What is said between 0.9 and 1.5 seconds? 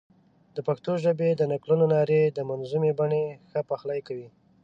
ژبې د